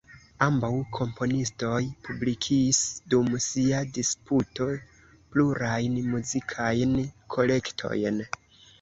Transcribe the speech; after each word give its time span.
Ambaŭ 0.43 0.69
komponistoj 0.97 1.81
publikis 2.07 2.81
dum 3.15 3.29
sia 3.49 3.83
disputo 3.99 4.69
plurajn 5.37 6.03
muzikajn 6.11 7.01
kolektojn. 7.39 8.23